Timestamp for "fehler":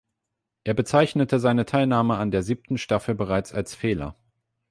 3.75-4.15